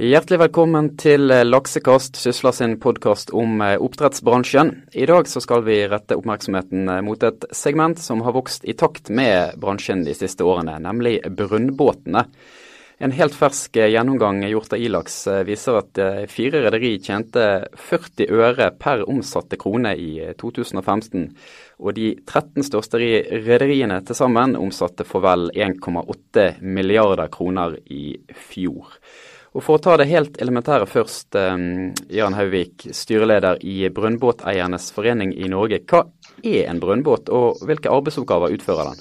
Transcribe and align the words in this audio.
Hjertelig 0.00 0.38
velkommen 0.40 0.86
til 0.96 1.28
Laksekast, 1.28 2.16
Sysla 2.16 2.54
sin 2.56 2.78
podkast 2.80 3.34
om 3.36 3.58
eh, 3.60 3.74
oppdrettsbransjen. 3.76 4.70
I 4.96 5.04
dag 5.04 5.26
så 5.28 5.42
skal 5.44 5.60
vi 5.66 5.74
rette 5.92 6.16
oppmerksomheten 6.16 6.88
eh, 6.88 7.00
mot 7.04 7.20
et 7.20 7.42
segment 7.52 8.00
som 8.00 8.22
har 8.24 8.32
vokst 8.32 8.64
i 8.64 8.72
takt 8.80 9.10
med 9.12 9.58
bransjen 9.60 10.00
de 10.06 10.14
siste 10.16 10.46
årene, 10.48 10.78
nemlig 10.80 11.18
brønnbåtene. 11.36 12.22
En 13.04 13.12
helt 13.12 13.36
fersk 13.36 13.76
eh, 13.76 13.90
gjennomgang 13.92 14.40
gjort 14.48 14.72
av 14.72 14.80
Ilaks 14.80 15.18
viser 15.44 15.76
at 15.82 16.00
fire 16.32 16.62
rederi 16.64 16.94
tjente 17.04 17.44
40 17.76 18.32
øre 18.40 18.70
per 18.80 19.04
omsatte 19.04 19.58
krone 19.60 19.92
i 20.00 20.14
2015. 20.40 21.26
Og 21.84 21.92
de 21.98 22.14
13 22.22 22.64
største 22.70 23.02
rederiene 23.02 24.00
til 24.00 24.16
sammen 24.16 24.56
omsatte 24.56 25.04
for 25.04 25.28
vel 25.28 25.50
1,8 25.52 26.54
milliarder 26.64 27.28
kroner 27.36 27.76
i 27.84 28.14
fjor. 28.48 28.96
Og 29.50 29.64
For 29.66 29.78
å 29.78 29.82
ta 29.82 29.96
det 29.98 30.06
helt 30.06 30.36
elementære 30.42 30.86
først, 30.86 31.34
um, 31.34 31.90
Jan 32.14 32.36
Haugvik, 32.38 32.86
styreleder 32.94 33.58
i 33.66 33.88
Brønnbåteiernes 33.90 34.90
forening 34.94 35.32
i 35.34 35.48
Norge. 35.50 35.80
Hva 35.90 36.04
er 36.46 36.68
en 36.70 36.78
brønnbåt, 36.82 37.32
og 37.34 37.64
hvilke 37.66 37.90
arbeidsoppgaver 37.90 38.54
utfører 38.54 38.92
den? 38.92 39.00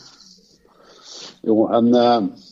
Jo, 1.45 1.67
En, 1.69 1.91
eh, 1.95 2.47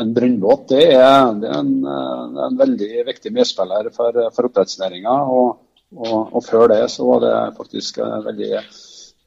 en 0.00 0.14
brønnbåt 0.16 0.72
det 0.72 0.86
er, 0.94 1.34
det 1.42 1.50
er 1.50 1.58
en, 1.58 1.74
eh, 1.84 2.46
en, 2.46 2.56
veldig 2.62 3.04
viktig 3.10 3.34
medspiller 3.36 3.92
for, 3.92 4.16
for 4.32 4.48
oppdrettsnæringa. 4.48 5.18
Og, 5.36 5.60
og, 5.92 6.16
og, 6.32 6.40
før 6.48 6.72
det 6.72 6.80
så 6.90 7.10
var 7.10 7.20
det 7.26 7.34
faktisk 7.58 8.00
veldig, 8.00 8.64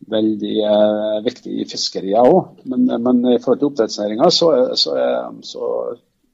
veldig 0.10 0.58
viktig 1.30 1.54
i 1.62 1.70
fiskeria 1.70 2.26
òg. 2.26 2.66
Men, 2.66 2.90
men, 2.98 3.22
i 3.30 3.38
forhold 3.38 3.62
til 3.62 3.70
oppdrettsnæringa 3.70 4.34
så, 4.34 4.52
så, 4.74 4.98
så 5.46 5.70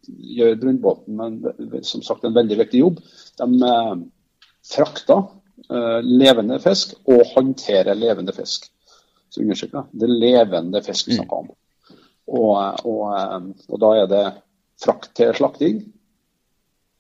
gjør 0.08 0.58
Brundbåten 0.62 1.22
en, 1.22 1.38
som 1.86 2.04
sagt 2.06 2.26
en 2.26 2.36
veldig 2.36 2.58
viktig 2.64 2.82
jobb. 2.82 3.00
De 3.40 3.48
eh, 3.68 3.96
frakter 4.72 5.24
eh, 5.70 6.00
levende 6.06 6.60
fisk 6.64 6.96
og 7.12 7.24
håndterer 7.36 7.98
levende 7.98 8.36
fisk. 8.36 8.70
Så 9.32 9.44
understreker 9.44 9.88
det 9.92 10.08
er 10.08 10.22
levende 10.26 10.84
fisk 10.86 11.10
vi 11.10 11.18
snakker 11.20 11.44
om. 11.44 11.52
Og, 12.32 12.54
og, 12.88 13.04
eh, 13.18 13.50
og 13.70 13.84
da 13.84 13.96
er 14.02 14.12
det 14.12 14.26
frakt 14.82 15.14
til 15.18 15.34
slakting, 15.38 15.84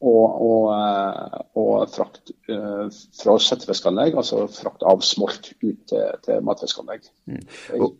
og, 0.01 0.41
og, 0.41 0.63
eh, 0.73 1.41
og 1.61 1.89
frakt 1.93 2.31
uh, 2.49 2.87
fra 3.21 3.35
settefiskanlegg, 3.41 4.17
altså 4.17 4.47
frakt 4.49 4.85
av 4.87 5.03
smolt 5.05 5.51
ut 5.61 5.83
til, 5.91 6.07
til 6.25 6.41
matfiskanlegg. 6.45 7.05
Mm. 7.29 7.43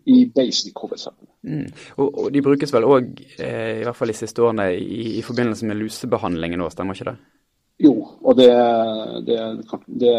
I 0.09 0.17
basic 0.33 0.81
hovedsak. 0.81 1.17
Mm. 1.45 1.67
Og, 1.97 2.07
og, 2.07 2.25
de 2.33 2.41
brukes 2.45 2.73
vel 2.73 2.89
òg, 2.89 3.13
eh, 3.37 3.81
i 3.81 3.85
hvert 3.85 3.97
fall 3.97 4.13
de 4.13 4.17
siste 4.17 4.41
årene, 4.41 4.71
i, 4.77 5.17
i 5.19 5.25
forbindelse 5.25 5.69
med 5.69 5.77
lusebehandlingen 5.81 6.61
nå, 6.61 6.71
stemmer 6.73 6.97
ikke 6.97 7.11
det? 7.13 7.17
Og 8.31 8.37
det, 8.39 8.51
det, 9.27 9.37
det, 9.99 10.11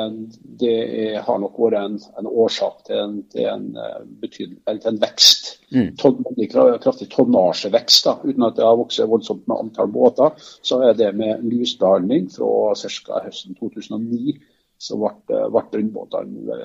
det 0.60 0.72
er, 0.76 1.18
har 1.24 1.38
nok 1.40 1.56
vært 1.62 1.78
en, 1.80 1.94
en 2.20 2.28
årsak 2.28 2.82
til 2.88 2.98
en, 3.00 3.14
til 3.32 3.48
en, 3.48 3.66
eh, 3.80 4.28
til 4.28 4.90
en 4.90 5.00
vekst. 5.00 5.52
Mm. 5.72 5.94
Ton, 6.00 6.20
kraftig 6.52 7.08
tonnasjevekst. 7.14 8.08
Da. 8.08 8.18
Uten 8.20 8.44
at 8.44 8.58
det 8.58 8.66
har 8.66 8.76
vokst 8.76 9.00
voldsomt 9.08 9.46
med 9.48 9.64
antall 9.64 9.88
båter, 9.94 10.36
så 10.60 10.82
er 10.90 10.98
det 10.98 11.14
med 11.16 11.44
lusdaling 11.48 12.28
fra 12.34 12.74
ca. 12.76 13.22
høsten 13.24 13.56
2009 13.56 14.36
så 14.82 14.98
ble, 14.98 15.12
ble 15.54 15.62
brønnbåtene 15.72 16.56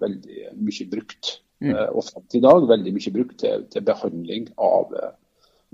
veldig 0.00 0.46
mye 0.64 0.86
brukt. 0.90 1.36
Mm. 1.60 1.72
Eh, 1.72 1.88
og 1.92 2.04
fram 2.04 2.24
til 2.28 2.40
i 2.40 2.46
dag 2.46 2.68
veldig 2.68 2.94
mye 2.96 3.12
brukt 3.14 3.38
til, 3.40 3.68
til 3.72 3.84
behandling 3.84 4.48
av 4.56 4.96
eh, 4.96 5.12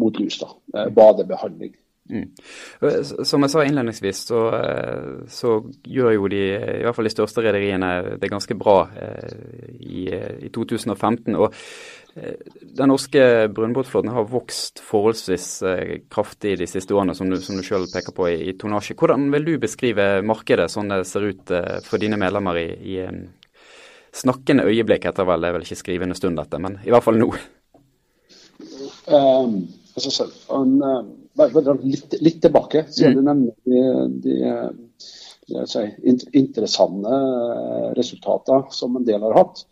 mot 0.03 0.19
lus. 0.21 0.39
da, 0.43 0.51
Badebehandling. 0.95 1.75
Mm. 2.11 2.29
Som 3.25 3.45
jeg 3.45 3.53
sa 3.53 3.63
innledningsvis, 3.65 4.25
så, 4.27 4.41
eh, 4.59 5.11
så, 5.31 5.55
gjør 5.87 6.17
jo 6.17 6.29
de, 6.33 6.41
i 6.59 6.83
hvert 6.83 6.97
fall 6.97 7.07
de 7.07 7.15
største 7.15 7.45
rederiene, 7.45 8.19
det 8.21 8.31
ganske 8.31 8.57
bra 8.59 8.77
eh, 8.99 9.37
i, 9.79 10.05
i, 10.11 10.51
2015. 10.53 11.37
Og 11.39 11.55
eh, 12.17 12.43
den 12.75 12.91
norske 12.91 13.23
brønnbåtflåten 13.55 14.13
har 14.13 14.27
vokst 14.33 14.83
forholdsvis 14.85 15.47
kraftig 16.13 16.57
de 16.61 16.69
siste 16.69 16.97
årene, 16.97 17.15
som 17.15 17.31
du, 17.31 17.39
som 17.41 17.63
selv 17.63 17.89
peker 17.95 18.17
på 18.17 18.29
i, 18.33 18.37
i 18.51 18.57
tonnasje. 18.59 18.99
Hvordan 18.99 19.31
vil 19.37 19.53
du 19.53 19.55
beskrive 19.63 20.11
markedet 20.27 20.69
sånn 20.75 20.91
det 20.93 21.05
ser 21.09 21.31
ut 21.31 21.55
for 21.87 22.03
dine 22.03 22.19
medlemmer 22.21 22.59
i, 22.59 22.69
i 22.99 22.99
snakkende 24.13 24.67
øyeblikk, 24.69 25.07
etter 25.09 25.25
vel, 25.25 25.41
det 25.41 25.49
er 25.49 25.57
vel 25.57 25.65
ikke 25.65 25.81
skrivende 25.81 26.19
stund 26.19 26.37
dette, 26.37 26.59
men 26.61 26.83
i 26.83 26.93
hvert 26.93 27.07
fall 27.07 27.21
nå? 27.23 27.33
Um, 29.03 29.65
altså, 29.99 30.29
han, 30.47 30.77
bare 31.39 31.63
dra 31.65 31.75
litt, 31.81 32.17
litt, 32.21 32.41
tilbake, 32.45 32.87
siden 32.93 33.19
du 33.19 33.27
nevner 33.27 33.55
de, 33.65 33.83
de, 34.25 34.35
de 35.49 35.67
si, 35.71 35.85
interessante 36.39 37.21
resultater 37.99 38.67
som 38.75 38.99
en 38.99 39.07
del 39.07 39.25
har 39.27 39.39
hatt. 39.39 39.63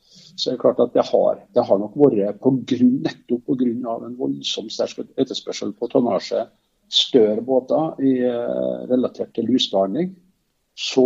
Så 0.40 0.50
er 0.50 0.56
det 0.56 0.62
klart 0.62 0.80
at 0.80 0.94
det 0.96 1.04
har, 1.10 1.42
det 1.52 1.66
har 1.68 1.80
nok 1.80 1.98
vært 2.00 2.40
på 2.40 2.54
grunn, 2.72 2.94
nettopp 3.04 3.50
pga. 3.50 3.98
en 4.06 4.16
voldsom 4.16 4.70
sterk 4.72 5.02
etterspørsel 5.20 5.74
på 5.76 5.90
tonnasje, 5.92 6.46
større 6.90 7.44
båter 7.46 8.00
i, 8.02 8.14
eh, 8.26 8.78
relatert 8.90 9.34
til 9.36 9.46
lusbehandling, 9.46 10.14
så, 10.74 11.04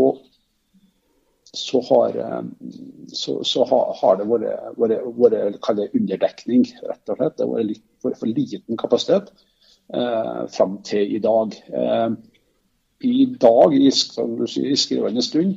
så, 1.51 1.81
har, 1.91 2.17
eh, 2.17 2.47
så, 3.13 3.41
så 3.45 3.67
har, 3.69 4.21
det 4.21 4.29
vært, 4.31 4.79
vært, 4.79 5.03
vært 5.19 5.99
underdekning, 5.99 6.65
rett 6.87 7.13
og 7.13 7.19
slett. 7.19 7.37
Det 7.37 7.45
har 7.45 7.53
vært 7.57 7.69
litt, 7.73 7.85
for, 8.01 8.17
for 8.21 8.31
liten 8.31 8.81
kapasitet 8.81 9.35
eh, 9.93 10.45
fram 10.55 10.79
til 10.87 11.17
i 11.17 11.21
dag. 11.23 11.57
Eh, 11.69 12.11
I 13.05 13.25
dag, 13.41 13.75
i, 13.75 13.91
i 13.91 14.77
skrivende 14.77 15.23
stund, 15.23 15.57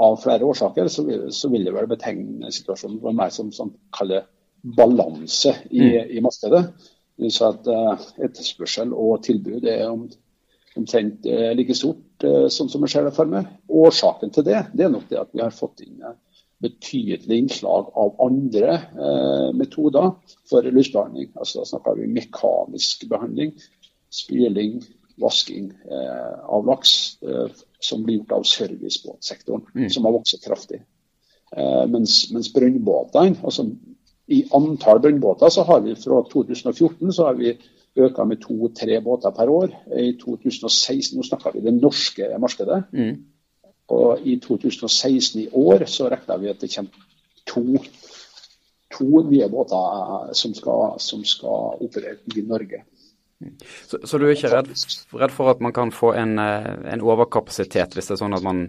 av 0.00 0.16
flere 0.22 0.46
årsaker, 0.48 0.88
så 0.88 1.04
vil, 1.04 1.26
så 1.32 1.50
vil 1.52 1.66
det 1.66 1.74
vel 1.76 1.88
betegne 1.90 2.50
situasjonen 2.54 3.00
for 3.02 3.16
meg 3.16 3.34
som 3.34 3.74
kaller 3.92 4.24
balanse 4.76 5.52
i, 5.70 5.82
mm. 5.82 6.10
i 6.16 6.22
markedet. 6.24 6.64
Så 7.28 7.50
at 7.50 7.68
uh, 7.68 8.00
Etterspørsel 8.24 8.94
og 8.96 9.20
tilbud 9.26 9.66
er 9.68 9.84
om, 9.90 10.06
omtrent 10.78 11.26
uh, 11.28 11.50
like 11.56 11.76
stort 11.76 12.24
uh, 12.24 12.46
sånn 12.48 12.70
som 12.72 12.86
jeg 12.86 12.94
ser 12.94 13.08
det 13.08 13.14
for 13.16 13.28
meg. 13.28 13.50
Årsaken 13.68 14.32
til 14.32 14.46
det 14.48 14.62
det 14.72 14.86
er 14.86 14.94
nok 14.94 15.08
det 15.10 15.20
at 15.20 15.34
vi 15.34 15.44
har 15.44 15.52
fått 15.52 15.84
inn 15.84 16.00
betydelig 16.60 17.38
innslag 17.38 17.90
av 17.98 18.16
andre 18.20 18.74
eh, 18.76 19.50
metoder 19.56 20.12
for 20.50 20.66
lusbehandling. 20.66 21.32
Altså, 21.36 21.60
da 21.60 21.68
snakker 21.70 21.98
vi 21.98 22.10
mekanisk 22.12 23.06
behandling, 23.10 23.54
spyling, 24.12 24.80
vasking 25.20 25.70
eh, 25.90 26.38
av 26.44 26.66
laks, 26.68 27.22
eh, 27.22 27.48
som 27.80 28.04
blir 28.04 28.20
gjort 28.20 28.36
av 28.40 28.48
servicebåtsektoren, 28.48 29.66
mm. 29.74 29.90
som 29.90 30.08
har 30.08 30.16
vokst 30.18 30.44
kraftig. 30.44 30.82
Eh, 31.56 31.86
mens, 31.90 32.22
mens 32.34 32.52
brønnbåtene, 32.54 33.40
altså 33.42 33.66
i 34.30 34.44
antall 34.54 35.00
brønnbåter, 35.02 35.50
så 35.50 35.64
har 35.66 35.82
vi 35.82 35.96
fra 35.98 36.22
2014 36.30 37.12
så 37.12 37.26
har 37.26 37.38
vi 37.40 37.56
økt 37.98 38.20
med 38.28 38.38
to-tre 38.44 39.00
båter 39.02 39.32
per 39.34 39.50
år. 39.50 39.72
I 39.98 40.12
2016, 40.20 41.16
nå 41.18 41.26
snakker 41.26 41.56
vi 41.56 41.64
det 41.64 41.74
norske 41.80 42.28
markedet. 42.38 42.84
Mm. 42.94 43.16
Og 43.90 44.26
i 44.26 44.36
2016 44.42 45.40
i 45.40 45.48
år 45.56 45.86
så 45.90 46.08
regner 46.12 46.38
vi 46.38 46.52
at 46.52 46.62
det 46.62 46.70
kommer 46.74 47.08
to, 47.50 47.64
to 48.94 49.24
nye 49.30 49.48
båter 49.50 50.32
som 50.38 50.54
skal, 50.54 50.96
som 51.02 51.26
skal 51.26 51.82
operere 51.82 52.20
i 52.36 52.46
Norge. 52.46 52.84
Så, 53.86 53.98
så, 54.04 54.18
du 54.18 54.26
er 54.26 54.34
ikke 54.34 54.50
redd, 54.52 54.66
redd, 55.16 55.32
for 55.32 55.48
at 55.48 55.62
man 55.64 55.72
kan 55.72 55.88
få 55.96 56.10
en, 56.12 56.34
eh, 56.38 56.66
en, 56.92 57.00
overkapasitet 57.00 57.94
hvis 57.96 58.10
det 58.10 58.12
er 58.12 58.20
sånn 58.20 58.36
at 58.36 58.44
man 58.44 58.66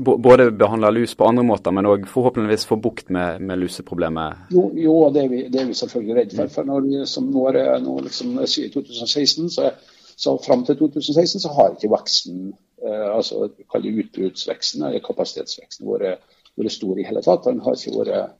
både 0.00 0.46
behandler 0.56 0.94
lus 0.96 1.12
på 1.12 1.26
andre 1.28 1.44
måter, 1.44 1.74
men 1.76 1.88
òg 1.88 2.06
forhåpentligvis 2.08 2.64
får 2.70 2.80
bukt 2.80 3.12
med, 3.12 3.44
med 3.44 3.60
luseproblemet? 3.60 4.48
Jo, 4.56 4.70
jo 4.72 4.94
det, 5.12 5.26
er 5.26 5.28
vi, 5.34 5.42
det, 5.52 5.60
er 5.60 5.68
vi, 5.68 5.76
selvfølgelig 5.82 6.16
redd 6.16 6.34
for. 6.38 6.54
For 6.54 6.70
når 6.72 6.88
vi, 6.88 7.02
som 7.12 7.28
nå 7.28 7.44
er, 7.52 7.60
nå 7.84 7.98
liksom, 8.08 8.32
i 8.40 8.70
2016, 8.72 9.52
så, 9.58 9.68
så 10.16 10.36
fram 10.48 10.64
til 10.64 10.80
2016 10.80 11.44
så 11.44 11.52
har 11.58 11.76
ikke 11.76 11.92
veksten 11.92 12.48
Eh, 12.54 12.69
altså 12.90 13.48
Utbruddsveksten 13.50 14.84
eller 14.86 15.02
kapasitetsveksten 15.04 15.88
vært, 15.88 16.22
vært 16.58 16.74
stor 16.74 16.98
i 16.98 17.06
hele 17.06 17.22
tatt. 17.24 17.46
Den 17.46 17.62
har 17.64 17.76
ikke 17.76 17.96
vært, 17.98 18.36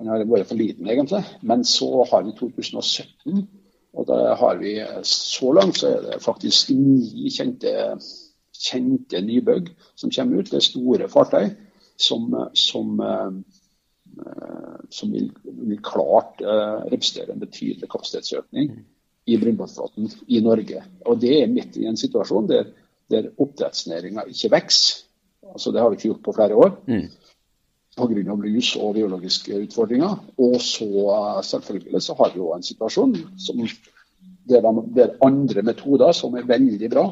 den 0.00 0.12
har 0.12 0.24
vært 0.28 0.50
for 0.50 0.60
liten, 0.60 0.88
egentlig. 0.88 1.22
Men 1.42 1.64
så 1.68 2.04
har 2.10 2.26
vi 2.26 2.34
2017, 2.38 3.42
og 3.92 4.08
da 4.08 4.34
har 4.40 4.60
vi 4.60 4.76
så 5.08 5.52
langt 5.52 5.80
så 5.80 5.90
er 5.92 6.06
det 6.06 6.22
faktisk 6.24 6.72
ni 6.74 7.30
kjente, 7.32 7.72
kjente 8.56 9.20
nybygg 9.20 9.72
som 9.94 10.12
kommer 10.14 10.40
ut. 10.40 10.50
Det 10.50 10.60
er 10.60 10.70
store 10.70 11.10
fartøy 11.12 11.50
som, 12.00 12.32
som, 12.56 12.96
eh, 13.04 13.28
som 14.90 15.12
vil, 15.12 15.28
vil, 15.44 15.82
klart 15.84 16.40
representere 16.40 17.36
en 17.36 17.44
betydelig 17.44 17.90
kapasitetsøkning 17.92 18.72
i 19.26 19.36
brønnbåtflåten 19.38 20.08
i 20.28 20.40
Norge. 20.42 20.82
Og 21.06 21.20
det 21.22 21.34
er 21.42 21.52
midt 21.52 21.76
i 21.78 21.86
en 21.86 21.98
situasjon 21.98 22.48
der 22.50 22.72
der 23.12 23.30
oppdrettsnæringa 23.36 24.26
ikke 24.30 24.52
vokser. 24.56 25.02
Altså, 25.52 25.72
det 25.72 25.82
har 25.82 25.90
vi 25.90 25.98
ikke 25.98 26.08
gjort 26.10 26.24
på 26.24 26.34
flere 26.36 26.56
år. 26.56 26.76
Mm. 26.86 27.08
Pga. 27.92 28.34
lus 28.40 28.76
og 28.80 28.94
biologiske 28.94 29.62
utfordringer. 29.66 30.16
Og 30.38 30.60
så 30.60 31.08
selvfølgelig 31.44 32.02
så 32.02 32.16
har 32.18 32.32
vi 32.34 32.40
òg 32.40 32.56
en 32.56 32.64
situasjon 32.64 33.16
som, 33.38 33.60
der, 34.48 34.68
der, 34.96 35.16
andre 35.20 35.62
metoder 35.62 36.12
som 36.16 36.34
er 36.34 36.48
veldig 36.48 36.90
bra, 36.90 37.10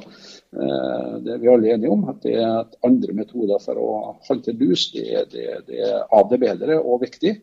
det 0.50 1.35
er 1.35 1.38
vi 1.38 1.50
alle 1.52 1.75
enige 1.75 1.91
om. 1.91 2.08
At 2.08 2.23
det 2.25 2.35
er 2.43 2.64
andre 2.87 3.14
metoder 3.14 3.61
for 3.62 3.79
å 3.79 3.91
håndtere 4.29 4.58
lus. 4.58 4.88
Det, 4.94 5.06
det, 5.32 5.47
det 5.69 5.82
er 5.87 6.02
av 6.11 6.31
det 6.31 6.41
bedre 6.43 6.81
og 6.81 7.05
viktig. 7.05 7.37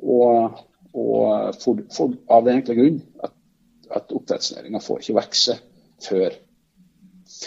Og, 0.00 0.60
og 0.96 1.60
for, 1.60 1.84
for, 1.94 2.16
av 2.32 2.46
den 2.46 2.62
enkle 2.62 2.78
grunn 2.78 3.02
at, 3.22 3.36
at 3.92 4.14
oppdrettsnæringa 4.16 4.80
får 4.82 5.04
ikke 5.04 5.18
vokse 5.20 5.58
før 6.00 6.38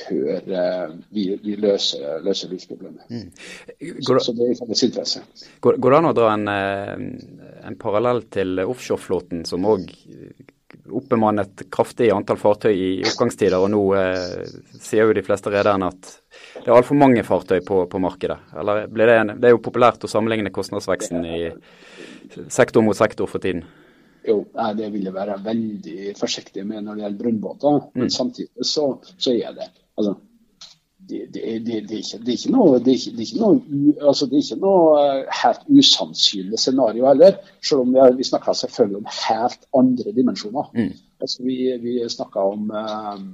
før 0.08 0.48
uh, 0.50 0.96
vi, 1.14 1.28
vi, 1.44 1.56
løser, 1.60 2.22
løser 2.26 2.52
lusproblemet. 2.54 3.06
Mm. 3.10 3.30
Så, 4.02 4.18
så, 4.20 4.34
det 4.38 4.48
er 4.48 4.56
i 4.56 4.58
felles 4.60 4.84
interesse. 4.88 5.24
Går, 5.60 5.78
går, 5.78 5.94
det 5.94 6.00
an 6.02 6.10
å 6.10 6.16
dra 6.18 6.32
en, 6.34 6.50
eh, 6.52 7.06
en 7.70 7.78
parallell 7.80 8.24
til 8.34 8.64
offshoreflåten, 8.66 9.46
som 9.50 9.70
òg 9.70 9.88
oppbemannet 10.90 11.66
kraftig 11.72 12.10
antall 12.12 12.40
fartøy 12.42 12.74
i 12.74 12.90
oppgangstider, 13.06 13.60
og 13.62 13.72
nå 13.72 13.84
eh, 13.98 14.50
sier 14.82 15.08
jo 15.08 15.16
de 15.16 15.24
fleste 15.26 15.52
rederne 15.54 15.90
at 15.94 16.12
det 16.58 16.66
er 16.66 16.76
altfor 16.76 16.98
mange 17.00 17.24
fartøy 17.28 17.62
på, 17.66 17.84
på 17.90 18.02
markedet. 18.02 18.40
Eller 18.60 18.88
det, 18.88 19.08
en, 19.14 19.36
det, 19.38 19.48
er 19.50 19.56
jo 19.56 19.64
populært 19.64 20.04
å 20.04 20.12
sammenligne 20.12 20.54
kostnadsveksten 20.54 21.26
i 21.28 21.40
sektor 22.52 22.86
mot 22.86 22.98
sektor 22.98 23.30
for 23.30 23.44
tiden. 23.44 23.64
Jo, 24.24 24.38
det 24.78 24.88
vil 24.94 25.10
jeg 25.10 25.16
være 25.16 25.36
veldig 25.44 26.14
forsiktig 26.16 26.64
med 26.68 26.86
når 26.86 26.96
det 26.96 27.04
gjelder 27.04 27.22
brønnbåter. 27.24 27.80
Men 27.98 28.08
mm. 28.08 28.14
samtidig 28.14 28.68
så, 28.68 28.86
så, 29.18 29.34
er 29.34 29.56
det 29.58 29.68
altså, 29.98 30.16
det, 31.10 31.22
det, 31.34 31.42
det, 31.66 31.90
det, 31.90 31.96
er 31.98 32.02
ikke, 32.02 32.20
det 32.26 32.32
er 32.32 32.38
ikke 32.38 32.52
noe, 32.54 32.80
det 32.80 32.94
er 32.94 33.00
ikke, 33.00 33.14
er 33.16 33.26
ikke 33.26 33.40
noe, 33.42 33.96
altså 34.08 34.28
det 34.30 34.38
er 34.38 34.46
ikke 34.46 34.60
noe 34.62 34.84
eh, 35.02 35.40
helt 35.42 35.66
usannsynlig 35.80 36.60
scenario 36.60 37.08
heller. 37.10 37.40
Selv 37.64 37.84
om 37.84 37.96
vi, 37.96 38.06
vi 38.20 38.28
snakker 38.28 38.56
selvfølgelig 38.58 39.02
om 39.02 39.10
helt 39.18 39.68
andre 39.80 40.16
dimensjoner. 40.16 40.70
Mm. 40.78 40.94
Altså 41.22 41.44
vi, 41.48 41.58
vi 41.84 41.98
snakka 42.10 42.46
om 42.54 42.72
eh, 42.80 43.26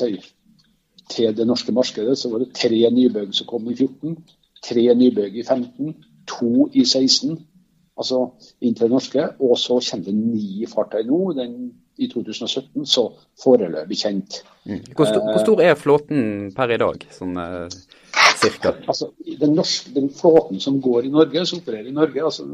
til, 0.00 0.18
til, 1.10 1.36
det 1.36 1.46
norske 1.46 1.74
markedet 1.76 2.16
så 2.18 2.32
var 2.32 2.44
det 2.44 2.54
tre 2.56 2.80
nybygg 2.90 3.36
som 3.36 3.50
kom 3.50 3.68
i 3.70 3.76
14. 3.76 4.16
Tre 4.64 4.86
nybygg 4.94 5.40
i 5.42 5.44
15. 5.44 5.94
To 6.32 6.68
i 6.72 6.84
16 6.86 7.36
altså 7.98 8.22
inn 8.60 8.74
til 8.74 8.86
det 8.86 8.94
norske. 8.94 9.28
Og 9.40 9.58
så 9.60 9.78
kommer 9.90 10.08
det 10.08 10.14
ni 10.16 10.66
fartøy 10.70 11.04
nå. 11.08 11.20
Den, 11.36 11.58
I 12.00 12.08
2017 12.08 12.86
så 12.88 13.04
foreløpig 13.42 13.98
kjent. 14.00 14.38
Mm. 14.64 14.80
Hvor, 14.96 15.08
stor, 15.08 15.20
hvor, 15.26 15.42
stor, 15.42 15.60
er 15.64 15.76
flåten 15.76 16.22
per 16.56 16.72
i 16.72 16.78
dag, 16.80 17.04
sånn 17.12 17.36
eh, 17.42 17.76
cirka? 18.40 18.74
Altså, 18.90 19.10
den, 19.26 19.54
norske, 19.58 19.92
den, 19.96 20.08
flåten 20.16 20.62
som 20.62 20.80
går 20.82 21.08
i 21.08 21.12
Norge, 21.12 21.44
som 21.48 21.60
opererer 21.60 21.90
i 21.90 21.96
Norge 21.96 22.24
altså, 22.24 22.48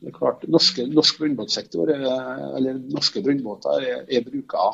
det 0.00 0.10
er 0.12 0.16
klart, 0.16 0.44
norske, 0.52 0.84
Norsk 0.92 1.20
brønnbåtsektor, 1.20 1.92
eller 1.92 2.80
norske 2.92 3.22
brønnbåter, 3.24 3.84
er, 3.84 4.02
er 4.08 4.26
bruka 4.26 4.72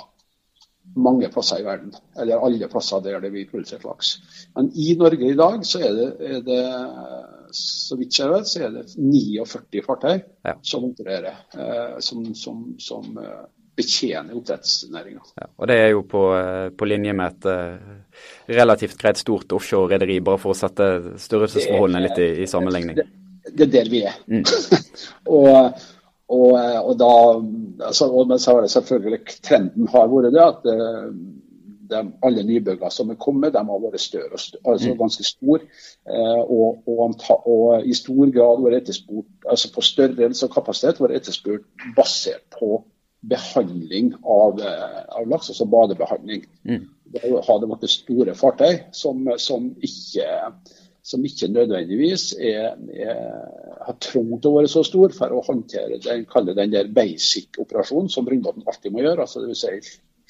mange 0.99 1.29
plasser 1.33 1.61
i 1.63 1.67
verden. 1.67 1.95
Eller 2.19 2.43
alle 2.43 2.69
plasser 2.69 3.03
der 3.05 3.21
det 3.23 3.31
blir 3.33 3.49
produsert 3.51 3.85
laks. 3.87 4.17
Men 4.57 4.71
i 4.75 4.95
Norge 4.99 5.31
i 5.31 5.39
dag 5.39 5.65
så 5.67 5.81
er 5.87 5.95
det, 5.99 6.09
er 6.21 6.45
det 6.47 6.63
så 7.57 7.97
vidt 8.01 8.19
jeg 8.19 8.33
vet, 8.33 8.49
så 8.49 8.65
er 8.67 8.77
det 8.77 8.85
49 8.97 9.83
fartøy 9.87 10.15
ja. 10.19 10.55
som 10.67 10.89
opererer, 10.89 11.43
eh, 11.55 11.99
som, 12.05 12.25
som, 12.35 12.65
som 12.83 13.19
eh, 13.21 13.43
betjener 13.77 14.37
oppdrettsnæringa. 14.37 15.23
Ja, 15.41 15.49
og 15.57 15.69
det 15.71 15.79
er 15.81 15.91
jo 15.95 16.03
på, 16.09 16.23
eh, 16.37 16.69
på 16.77 16.89
linje 16.89 17.15
med 17.17 17.33
et 17.33 17.49
uh, 17.49 18.21
relativt 18.53 18.99
greit 19.01 19.21
stort 19.21 19.53
offshore-rederi, 19.57 20.21
bare 20.25 20.41
for 20.43 20.53
å 20.53 20.59
sette 20.59 20.89
størrelsesforholdene 21.23 22.05
litt 22.07 22.21
i, 22.21 22.31
i 22.45 22.49
sammenligning. 22.51 23.01
Det, 23.01 23.09
det, 23.49 23.69
er 23.69 23.73
der 23.79 23.93
vi 23.93 24.03
er. 24.11 24.19
Mm. 24.29 24.45
og, 25.39 25.81
og, 26.33 26.51
og, 26.57 26.93
da 27.01 27.13
altså, 27.89 28.11
og 28.11 28.37
så 28.37 28.57
har 28.57 28.67
det 28.67 28.75
selvfølgelig 28.77 29.23
Trenden 29.41 29.89
har 29.95 30.13
vært 30.13 30.37
det 30.37 30.45
at 30.45 30.69
uh, 30.69 31.09
de, 31.93 32.03
alle 32.27 32.45
nybyggene 32.47 32.91
som 32.93 33.11
er 33.13 33.21
kommet, 33.21 33.55
de 33.55 33.63
har 33.69 33.83
vært 33.83 34.03
større, 34.03 34.37
altså 34.37 34.93
mm. 34.93 34.97
ganske 35.01 35.27
store. 35.27 35.67
Eh, 36.09 36.41
og, 36.43 36.89
og, 36.89 37.85
i 37.85 37.95
stor 37.97 38.33
grad 38.35 38.65
vært 38.65 38.83
etterspurt 38.83 39.49
altså 39.49 39.73
på 39.75 39.85
størrelse 39.87 40.49
og 40.49 40.55
kapasitet 40.55 41.03
vært 41.03 41.21
etterspurt 41.21 41.87
basert 41.97 42.45
på 42.59 42.83
behandling 43.23 44.15
av, 44.23 44.61
eh, 44.61 45.03
av 45.09 45.29
laks, 45.29 45.51
altså 45.53 45.67
badebehandling. 45.71 46.47
Mm. 46.69 46.87
Det 47.13 47.21
har 47.47 47.61
det 47.61 47.69
vært 47.71 47.91
store 47.93 48.35
fartøy 48.35 48.79
som, 48.97 49.27
som, 49.39 49.69
ikke, 49.85 50.27
som 51.07 51.27
ikke 51.29 51.51
nødvendigvis 51.53 52.33
er, 52.41 52.73
er, 52.95 53.21
har 53.87 53.99
trengt 54.03 54.49
å 54.49 54.55
være 54.57 54.71
så 54.73 54.83
stor 54.87 55.15
for 55.15 55.35
å 55.35 55.45
håndtere 55.47 56.01
den, 56.03 56.25
den 56.57 56.75
der 56.75 56.91
basic-operasjonen 56.95 58.11
som 58.11 58.27
brønnbåten 58.27 58.67
alltid 58.67 58.95
må 58.95 59.05
gjøre. 59.05 59.27
altså 59.27 59.43
det 59.45 59.53
vil 59.53 59.61
si 59.61 59.77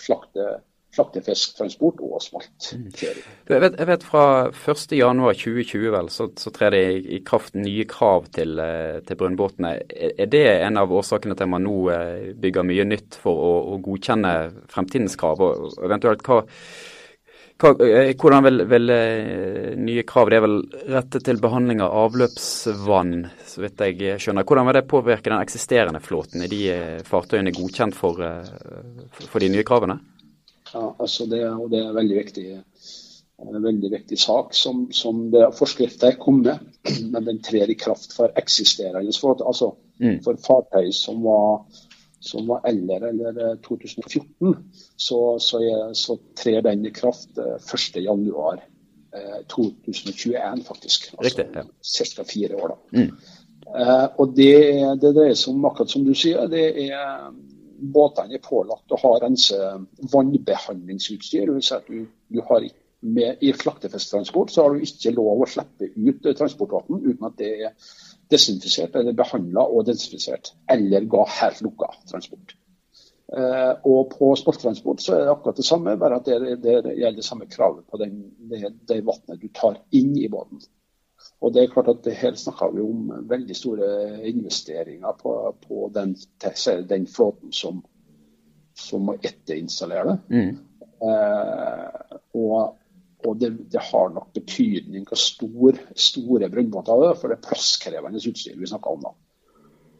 slakte 0.03 0.59
slaktefisktransport 0.93 2.01
og 2.05 2.19
asfaltkjøring. 2.19 3.23
Mm. 3.25 3.39
Jeg, 3.49 3.61
vet, 3.65 3.79
jeg 3.81 3.89
vet 3.89 4.05
fra 4.05 4.25
1.1.2020 4.51 5.87
vel, 5.95 6.13
så, 6.13 6.29
så 6.37 6.53
trer 6.53 6.75
det 6.77 6.83
i, 6.85 7.01
i, 7.17 7.21
kraft 7.25 7.57
nye 7.57 7.87
krav 7.89 8.29
til, 8.37 8.61
eh, 8.61 9.01
til 9.07 9.21
brønnbåtene. 9.21 9.75
Er 10.13 10.33
det 10.33 10.45
en 10.59 10.81
av 10.81 10.93
årsakene 10.93 11.37
til 11.39 11.49
at 11.49 11.55
man 11.55 11.65
nå 11.65 11.77
eh, 11.95 12.33
bygger 12.37 12.69
mye 12.69 12.89
nytt 12.93 13.17
for 13.25 13.41
å, 13.41 13.53
å 13.73 13.81
godkjenne 13.85 14.35
fremtidens 14.73 15.17
krav? 15.21 15.41
Og 15.41 15.81
eventuelt 15.81 16.29
hva, 16.29 16.43
hva, 17.63 17.73
eh, 17.89 18.13
hvordan 18.13 18.45
vil, 18.51 18.67
vil, 18.69 18.97
nye 19.81 20.05
krav 20.05 20.29
Det 20.29 20.43
er 20.43 20.45
vel 20.45 20.61
rettet 20.93 21.25
til 21.25 21.41
behandling 21.41 21.81
av 21.81 21.97
avløpsvann, 22.05 23.17
så 23.49 23.65
vidt 23.65 23.89
jeg 23.89 24.21
skjønner. 24.21 24.45
Hvordan 24.45 24.69
vil 24.69 24.83
det 24.83 24.89
påvirke 24.93 25.33
den 25.33 25.41
eksisterende 25.41 26.05
flåten? 26.05 26.45
Er 26.45 26.53
de 26.53 26.65
fartøyene 27.09 27.57
godkjent 27.57 27.97
for, 27.97 28.21
for 29.25 29.41
de 29.41 29.55
nye 29.57 29.65
kravene? 29.65 30.03
Ja, 30.73 30.85
altså 30.99 31.27
det, 31.29 31.43
og 31.51 31.71
det 31.73 31.81
er 31.81 31.91
en 31.91 31.99
veldig 31.99 32.19
viktig, 32.19 32.47
en 33.43 33.63
veldig 33.65 33.91
viktig 33.93 34.19
sak 34.21 34.55
som, 34.57 34.87
som 34.95 35.27
det 35.33 35.51
forskriften 35.59 36.13
er 36.13 36.21
kommet, 36.21 36.63
men 37.13 37.29
den 37.29 37.41
trer 37.45 37.71
i 37.71 37.79
kraft 37.79 38.15
for 38.17 38.33
eksisterende 38.41 39.15
flåte. 39.19 39.47
Altså 39.47 39.75
mm. 40.01 40.23
for 40.25 40.41
fartøy 40.41 40.91
som 40.97 41.23
var, 41.27 41.65
som 42.23 42.49
var 42.49 42.65
eldre 42.71 43.13
eller 43.13 43.57
2014, 43.67 44.25
eh, 44.25 44.85
så, 44.97 45.23
så, 45.43 45.63
jeg, 45.63 45.97
så 45.99 46.19
trer 46.39 46.65
den 46.65 46.87
i 46.89 46.95
kraft 46.95 47.37
1.1. 47.37 48.69
Eh, 49.13 49.47
2021, 49.47 50.35
eh, 50.35 50.65
faktisk. 50.65 51.15
Altså 51.19 51.45
ja. 51.55 51.63
Ca. 52.17 52.25
fire 52.25 52.57
år, 52.57 52.69
da. 52.69 52.99
Mm. 52.99 53.11
Eh, 53.81 54.07
og 54.19 54.37
det, 54.37 54.55
det 55.03 55.11
dreier 55.17 55.37
seg 55.37 55.53
om, 55.53 55.67
akkurat 55.69 55.93
som 55.93 56.07
du 56.07 56.15
sier, 56.17 56.47
det 56.49 56.65
er 56.87 57.29
båtene 57.83 58.39
er 58.39 58.45
pålagt 58.45 58.93
å 58.93 59.01
ha 59.03 59.17
rense 59.23 59.59
vannbehandlingsutstyr. 60.13 61.49
Det 61.49 61.57
vil 61.57 61.67
si 61.67 61.75
at 61.77 61.91
du, 61.91 62.07
du 62.33 62.41
har 62.49 62.69
med, 63.03 63.43
I 63.43 63.51
slaktefisktransport 63.59 64.53
så 64.55 64.63
har 64.63 64.75
du 64.75 64.85
ikke 64.87 65.15
lov 65.17 65.43
å 65.43 65.51
slippe 65.51 65.89
ut 65.91 66.27
transportvann 66.39 67.03
uten 67.03 67.27
at 67.27 67.39
det 67.41 67.53
er 67.67 67.95
desinfisert 68.31 68.95
eller 68.97 69.17
behandla 69.17 69.65
og 69.67 69.89
desinfisert, 69.89 70.53
eller 70.71 71.09
ga 71.11 71.25
helt 71.41 71.65
lukka 71.67 71.91
transport. 72.09 72.55
Eh, 73.33 73.73
og 73.89 74.13
på 74.13 74.29
sportstransport 74.37 75.03
så 75.03 75.17
er 75.17 75.25
det 75.25 75.33
akkurat 75.33 75.59
det 75.59 75.67
samme, 75.67 75.97
bare 76.01 76.21
at 76.21 76.29
det, 76.29 76.57
det, 76.63 76.77
gjelder 76.95 77.19
det 77.19 77.27
samme 77.27 77.49
kravet 77.51 77.87
på 77.89 78.01
det, 78.01 78.11
det 78.89 79.01
vannet 79.07 79.41
du 79.41 79.49
tar 79.57 79.81
inn 79.97 80.15
i 80.21 80.29
båten. 80.33 80.61
Og 81.43 81.55
det 81.55 81.63
er 81.63 81.73
klart 81.73 81.91
at 81.91 82.07
Her 82.19 82.37
snakker 82.39 82.75
vi 82.75 82.85
om 82.85 83.09
veldig 83.31 83.57
store 83.57 83.89
investeringer 84.31 85.17
på, 85.19 85.33
på 85.67 85.89
den, 85.95 86.15
den, 86.91 87.07
flåten 87.11 87.53
som, 87.53 87.83
som 88.79 89.09
må 89.09 89.17
etterinstallere 89.19 90.13
det. 90.13 90.19
Mm. 90.31 90.53
Eh, 91.03 92.17
og, 92.39 92.79
og 93.27 93.41
det, 93.41 93.51
det, 93.73 93.83
har 93.91 94.15
nok 94.15 94.31
betydning 94.35 95.07
hvor 95.09 95.19
stor, 95.19 95.83
store 95.99 96.51
brønnbåter 96.51 97.03
det 97.03 97.11
er, 97.11 97.19
for 97.19 97.33
det 97.33 97.39
er 97.41 97.49
plasskrevende 97.49 98.23
utstyr 98.23 98.59
vi 98.59 98.71
snakker 98.71 98.95
om 98.95 99.07
da. 99.09 99.15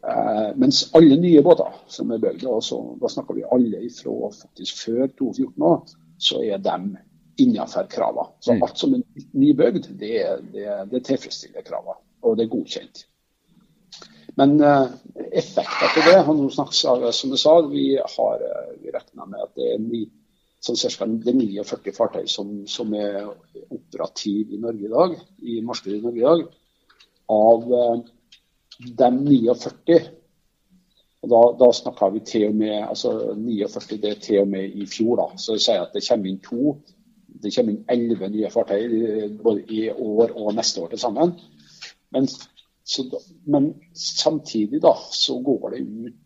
Eh, 0.03 0.49
mens 0.59 0.85
alle 0.95 1.15
nye 1.19 1.43
båter 1.43 1.75
som 1.91 2.11
er 2.11 2.23
bygd, 2.23 2.43
da 2.43 3.11
snakker 3.11 3.37
vi 3.37 3.47
alle 3.51 3.83
ifra 3.87 4.31
faktisk 4.35 4.85
før 4.85 5.07
2014 5.07 5.67
år, 5.69 5.83
så 6.23 6.39
er 6.43 6.63
de 6.63 6.77
innenfor 7.41 7.87
kravene. 7.89 8.29
Så 8.39 8.53
mm. 8.53 8.63
alt 8.63 8.77
som 8.77 8.93
er 8.95 9.03
nybygd, 9.31 9.89
det, 9.99 10.15
det, 10.53 10.67
det 10.91 11.03
tilfredsstiller 11.07 11.65
kravene, 11.65 11.99
og 12.23 12.37
det 12.37 12.45
er 12.45 12.53
godkjent. 12.53 13.05
Men 14.39 14.57
uh, 14.61 14.89
effekter 15.31 15.93
til 15.93 16.07
det 16.09 16.17
har 16.25 16.35
nå 16.37 16.49
snakket, 16.49 17.13
som 17.13 17.33
jeg 17.33 17.41
sa, 17.41 17.53
vi 17.69 17.85
har 17.97 18.43
uh, 18.47 18.73
vi 18.81 18.93
regna 18.93 19.27
med 19.29 19.45
at 19.45 19.53
det 19.59 19.69
er 19.75 19.83
ni, 19.83 20.07
sånn 20.63 20.79
cirka, 20.79 21.05
det 21.05 21.33
er 21.33 21.37
49 21.37 21.93
fartøy 21.93 22.25
som, 22.31 22.55
som, 22.69 22.95
er 22.97 23.27
operative 23.67 24.55
i 24.55 24.61
Norge 24.63 24.87
i 24.87 24.93
dag, 24.93 25.15
i 25.43 25.59
markedet 25.65 25.99
i 25.99 26.03
Norge 26.05 26.21
i 26.21 26.27
dag. 26.27 26.43
Av 27.33 27.69
uh, 27.69 28.03
de 28.83 29.15
49 29.19 30.01
og 31.23 31.29
Da, 31.31 31.39
da 31.55 31.69
snakker 31.71 32.09
vi 32.11 32.19
til 32.27 32.49
og 32.49 32.55
med 32.59 32.81
altså 32.83 33.13
49 33.39 33.97
det 34.03 34.09
er 34.09 34.17
til 34.19 34.41
og 34.41 34.49
med 34.51 34.73
i 34.75 34.83
fjor. 34.85 35.21
da, 35.21 35.37
så 35.39 35.55
jeg 35.55 35.63
sier 35.63 35.85
at 35.85 35.93
Det 35.95 36.03
kommer 36.03 36.27
inn 36.27 36.41
to 36.43 36.73
det 37.43 37.53
kommer 37.55 37.75
inn 37.75 37.85
elleve 37.91 38.29
nye 38.31 38.51
fartøy 38.53 39.37
både 39.43 39.63
i 39.69 39.85
år 39.91 40.33
og 40.33 40.55
neste 40.57 40.83
år 40.83 40.93
til 40.93 41.03
sammen. 41.03 41.35
Men, 42.13 42.27
så, 42.27 43.05
men 43.45 43.73
samtidig 43.97 44.81
da, 44.83 44.95
så 45.11 45.39
går 45.43 45.75
det 45.75 45.85
ut 45.85 46.19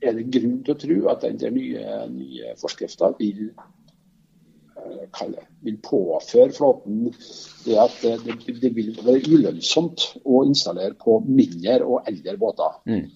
Er 0.00 0.14
det 0.16 0.30
grunn 0.32 0.62
til 0.64 0.72
å 0.72 0.80
tro 0.80 0.94
at 1.12 1.24
den 1.28 1.52
nye, 1.52 1.82
nye 2.08 2.54
forskrifta 2.56 3.10
vil 3.18 3.50
kalle, 5.12 5.42
vil 5.64 5.78
påføre 5.84 6.52
flåten 6.56 7.10
det 7.64 7.76
at 7.80 7.96
det, 8.24 8.36
det, 8.62 8.70
vil 8.76 8.94
være 9.04 9.22
ulønnsomt 9.28 10.06
å 10.24 10.44
installere 10.48 10.96
på 11.00 11.18
mindre 11.26 11.80
og 11.84 12.08
eldre 12.08 12.36
båter. 12.40 12.78
Mm. 12.88 13.10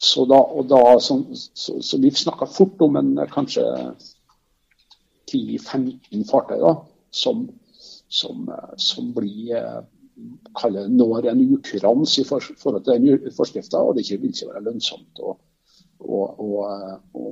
Så, 0.00 0.24
da, 0.30 0.40
da, 0.70 0.82
så, 1.02 1.18
så, 1.34 1.80
så, 1.84 1.98
vi 2.00 2.12
snakker 2.16 2.48
fort 2.48 2.80
om 2.86 2.96
en 2.96 3.12
kanskje 3.32 3.64
10-15 5.30 6.26
fartøy 6.30 6.58
da, 6.62 6.74
som, 7.10 7.46
som, 8.08 8.50
som 8.76 9.12
blir 9.16 9.84
kaller 10.58 10.90
når 10.92 11.30
en 11.30 11.44
ukurans 11.54 12.18
i 12.20 12.26
forhold 12.28 12.82
til 12.84 13.06
den 13.06 13.30
forskrifta, 13.36 13.80
og 13.80 13.96
det 13.96 14.04
ikke 14.04 14.20
vil 14.24 14.34
ikke 14.34 14.50
være 14.50 14.64
lønnsomt 14.66 15.22
å, 15.24 15.36
å, 16.00 16.18
å, 16.44 16.50
å 17.16 17.24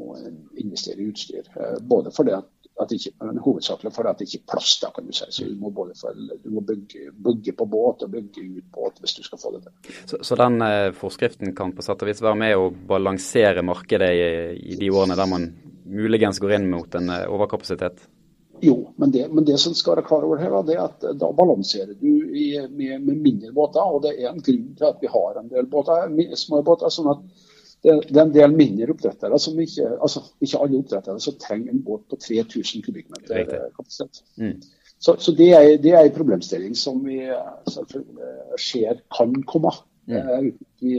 investere 0.63 1.03
i 1.03 1.11
utstyr. 1.11 1.51
Både 1.85 2.15
fordi 2.15 2.37
at 2.39 2.49
at 2.83 2.93
ikke, 2.95 3.13
men 3.27 3.41
hovedsakelig 3.43 3.93
fordi 3.95 4.13
det 4.19 4.27
ikke 4.29 4.41
er 4.41 4.51
plass 4.53 4.73
da, 4.83 4.91
kan 4.95 5.07
du 5.07 5.15
si. 5.17 5.27
Så 5.35 5.47
du 5.49 5.55
må, 5.61 5.71
både 5.75 5.97
for, 5.99 6.15
du 6.15 6.51
må 6.55 6.63
bygge, 6.67 7.13
bygge, 7.27 7.55
på 7.59 7.67
båt 7.71 8.05
og 8.07 8.13
bygge 8.13 8.45
ut 8.59 8.69
båt 8.75 9.01
hvis 9.03 9.17
du 9.19 9.23
skal 9.27 9.41
få 9.43 9.55
det 9.57 9.65
til. 9.67 9.97
Så, 10.11 10.21
så 10.27 10.39
den 10.39 10.63
eh, 10.65 10.91
forskriften 10.97 11.55
kan 11.59 11.75
på 11.75 11.85
sett 11.85 12.05
og 12.05 12.11
vis 12.11 12.23
være 12.25 12.39
med 12.39 12.57
å 12.59 12.69
balansere 12.71 13.65
markedet 13.67 14.13
i, 14.15 14.29
i, 14.75 14.79
de 14.79 14.91
årene 14.95 15.19
der 15.19 15.31
man 15.31 15.49
muligens 15.89 16.39
går 16.43 16.57
inn 16.59 16.71
mot 16.71 16.95
en 16.95 17.11
eh, 17.15 17.27
overkapasitet? 17.31 18.07
Jo, 18.61 18.93
men 18.97 19.13
det, 19.15 19.29
men 19.31 19.45
det 19.47 19.59
som 19.63 19.75
skal 19.75 19.97
være 19.97 20.07
klar 20.09 20.25
over 20.27 20.41
her, 20.43 20.51
da, 20.51 20.63
det 20.67 20.75
er 20.75 20.87
at 20.87 21.05
da 21.21 21.29
balanserer 21.35 21.95
du 22.01 22.09
i, 22.35 22.49
med, 22.71 23.05
med, 23.05 23.21
mindre 23.23 23.53
båter. 23.55 23.85
og 23.85 24.03
Det 24.03 24.17
er 24.17 24.33
en 24.33 24.43
grunn 24.43 24.73
til 24.79 24.89
at 24.89 24.99
vi 25.03 25.11
har 25.13 25.39
en 25.39 25.53
del 25.53 25.69
båter, 25.71 26.11
små 26.39 26.63
båter. 26.67 26.91
sånn 26.91 27.13
at 27.13 27.23
det, 27.87 27.95
det, 28.09 28.17
er 28.17 28.25
en 28.25 28.35
del 28.35 28.57
mindre 28.59 28.91
oppdrettere 28.91 29.39
som 29.39 29.61
ikke 29.63 29.93
altså 30.03 30.25
ikke 30.43 30.59
alle 30.65 30.81
oppdrettere 30.81 31.23
som 31.23 31.37
trenger 31.39 31.71
en 31.71 31.85
båt 31.87 32.09
på 32.11 32.19
3000 32.25 32.83
kubikkmeter 32.83 33.45
eh, 33.45 33.69
kapasitet. 33.77 34.25
Mm. 34.43 34.57
Så, 34.99 35.15
så 35.23 35.35
det, 35.39 35.53
er, 35.55 35.69
det, 35.79 35.93
er, 35.95 36.09
en 36.09 36.17
problemstilling 36.17 36.75
som 36.75 36.99
vi 37.07 37.21
selvfølgelig 37.71 38.59
ser 38.59 38.99
kan 39.15 39.37
komme. 39.47 39.71
Uh, 40.09 40.39
vi, 40.41 40.53
vi, 40.81 40.95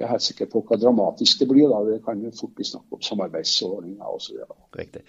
er 0.00 0.08
helt 0.08 0.24
sikker 0.24 0.46
på 0.48 0.62
hva 0.68 0.78
dramatisk 0.80 1.42
det 1.42 1.48
blir. 1.50 1.66
da, 1.68 1.80
Det 1.84 2.04
kan 2.04 2.20
jo 2.22 2.30
fort 2.36 2.54
bli 2.56 2.64
snakk 2.64 2.94
om 2.94 3.02
samarbeidsordninger 3.04 4.14
osv. 4.14 4.38
Riktig. 4.78 5.02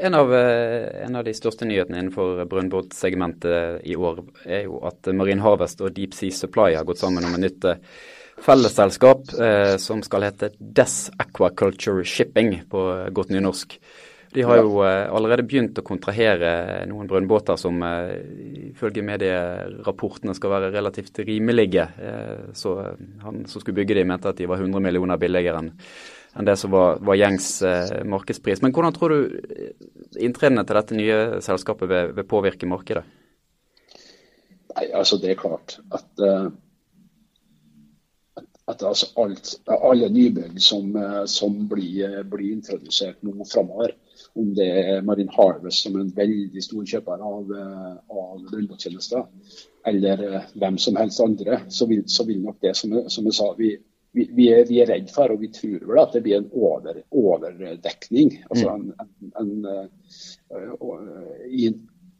En 0.00 0.16
av, 0.16 0.32
eh, 0.34 1.04
en 1.04 1.18
av 1.18 1.26
de 1.26 1.34
største 1.36 1.68
nyhetene 1.68 1.98
innenfor 2.00 2.46
brønnbåtsegmentet 2.48 3.84
i 3.84 3.98
år 3.98 4.22
er 4.46 4.64
jo 4.64 4.80
at 4.88 5.10
Marine 5.12 5.44
Harvest 5.44 5.82
og 5.84 5.92
Deep 5.96 6.16
Sea 6.16 6.32
Supply 6.32 6.72
har 6.78 6.88
gått 6.88 7.02
sammen 7.02 7.26
om 7.26 7.36
en 7.36 7.44
nytt 7.44 7.68
fellesselskap 8.40 9.34
eh, 9.36 9.74
som 9.76 10.00
skal 10.06 10.24
hete 10.28 10.52
Des 10.58 10.94
Aquaculture 11.20 12.04
Shipping 12.04 12.62
på 12.70 12.86
godt 13.12 13.34
nynorsk. 13.34 13.76
De 14.32 14.42
har 14.46 14.60
jo 14.60 14.82
eh, 14.86 15.08
allerede 15.10 15.42
begynt 15.42 15.78
å 15.80 15.82
kontrahere 15.86 16.84
noen 16.86 17.08
brønnbåter 17.10 17.58
som 17.58 17.80
eh, 17.82 18.12
ifølge 18.68 19.02
medierapportene 19.02 20.36
skal 20.38 20.52
være 20.54 20.68
relativt 20.70 21.18
rimelige. 21.26 21.88
Eh, 21.98 22.52
så 22.54 22.76
han 23.24 23.42
som 23.50 23.58
skulle 23.62 23.80
bygge 23.80 23.96
de 23.98 24.04
mente 24.06 24.30
at 24.30 24.38
de 24.38 24.46
var 24.50 24.62
100 24.62 24.84
millioner 24.86 25.18
billigere 25.18 25.64
enn 25.64 26.46
det 26.46 26.54
som 26.60 26.70
var, 26.70 27.00
var 27.02 27.16
gjengs 27.18 27.46
markedspris. 28.06 28.60
Men 28.62 28.70
hvordan 28.70 28.94
tror 28.94 29.10
du 29.10 30.20
inntredene 30.22 30.62
til 30.62 30.78
dette 30.78 30.98
nye 30.98 31.16
selskapet 31.42 31.90
vil, 31.90 32.12
vil 32.14 32.26
påvirke 32.30 32.68
markedet? 32.70 33.02
Nei, 34.76 34.84
altså 34.94 35.18
Det 35.18 35.32
er 35.32 35.40
klart 35.40 35.80
at 35.90 36.22
uh, 36.22 36.52
at 38.70 38.84
altså 38.86 39.08
alt, 39.18 39.56
alle 39.66 40.06
nybygg 40.14 40.60
som, 40.62 40.94
som 41.26 41.56
blir, 41.66 42.20
blir, 42.30 42.52
introdusert 42.54 43.18
nå 43.26 43.34
framover, 43.50 43.96
om 44.38 44.50
det 44.54 44.66
er 44.68 45.04
Marine 45.06 45.32
Harvest 45.34 45.84
som 45.84 45.96
er 45.96 46.04
en 46.04 46.14
veldig 46.16 46.62
stor 46.62 46.86
kjøper 46.92 47.22
av, 47.26 47.52
eh, 47.56 47.94
av 48.14 48.42
brønnbåttjenester, 48.50 49.24
eller 49.90 50.24
eh, 50.26 50.50
hvem 50.62 50.78
som 50.78 50.98
helst 51.00 51.22
andre, 51.24 51.62
så 51.72 51.88
vil, 51.90 52.04
så 52.10 52.26
vil 52.28 52.42
nok 52.44 52.60
det, 52.62 52.74
som, 52.78 52.94
som 53.10 53.26
jeg 53.26 53.38
sa, 53.38 53.50
vi, 53.58 53.72
vi, 54.16 54.26
vi, 54.36 54.48
er, 54.54 54.66
vi, 54.68 54.80
er, 54.82 54.90
redd 54.92 55.10
for, 55.14 55.34
og 55.34 55.42
vi 55.42 55.50
tror 55.54 55.86
vel 55.86 56.02
at 56.02 56.14
det 56.16 56.24
blir 56.26 56.40
en 56.40 56.50
over, 56.52 57.02
overdekning. 57.10 58.36
altså 58.50 58.74
en, 58.74 58.90
en, 59.00 59.34
en, 59.42 59.52
i, 61.48 61.70